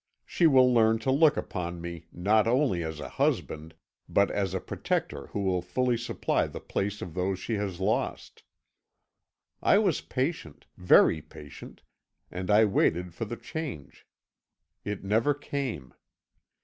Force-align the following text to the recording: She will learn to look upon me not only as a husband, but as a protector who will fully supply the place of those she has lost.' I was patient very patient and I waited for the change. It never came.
She 0.25 0.47
will 0.47 0.73
learn 0.73 0.97
to 1.05 1.11
look 1.11 1.37
upon 1.37 1.79
me 1.79 2.07
not 2.11 2.47
only 2.47 2.83
as 2.83 2.99
a 2.99 3.07
husband, 3.21 3.75
but 4.09 4.31
as 4.31 4.55
a 4.55 4.59
protector 4.59 5.27
who 5.27 5.41
will 5.43 5.61
fully 5.61 5.95
supply 5.95 6.47
the 6.47 6.59
place 6.59 7.03
of 7.03 7.13
those 7.13 7.37
she 7.37 7.53
has 7.57 7.79
lost.' 7.79 8.41
I 9.61 9.77
was 9.77 10.01
patient 10.01 10.65
very 10.75 11.21
patient 11.21 11.83
and 12.31 12.49
I 12.49 12.65
waited 12.65 13.13
for 13.13 13.25
the 13.25 13.37
change. 13.37 14.07
It 14.83 15.03
never 15.03 15.35
came. 15.35 15.93